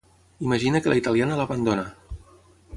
[0.45, 1.87] Imagina que la italiana l'abandona.